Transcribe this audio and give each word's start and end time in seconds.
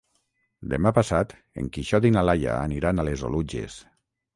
Demà 0.71 0.93
passat 0.99 1.37
en 1.63 1.69
Quixot 1.77 2.11
i 2.11 2.15
na 2.19 2.27
Laia 2.31 2.59
aniran 2.67 2.97
a 3.07 3.11
les 3.13 3.31
Oluges. 3.33 3.83